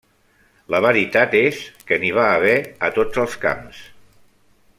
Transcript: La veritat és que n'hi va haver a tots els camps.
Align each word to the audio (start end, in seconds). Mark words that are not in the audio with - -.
La 0.75 0.79
veritat 0.85 1.35
és 1.41 1.59
que 1.91 2.01
n'hi 2.05 2.11
va 2.21 2.25
haver 2.39 2.57
a 2.89 2.93
tots 2.97 3.23
els 3.27 3.37
camps. 3.45 3.85